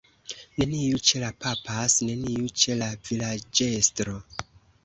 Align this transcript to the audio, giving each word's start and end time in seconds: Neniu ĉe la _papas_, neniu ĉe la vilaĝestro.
Neniu 0.61 1.01
ĉe 1.09 1.19
la 1.23 1.29
_papas_, 1.45 1.97
neniu 2.09 2.49
ĉe 2.63 2.79
la 2.81 2.89
vilaĝestro. 3.11 4.19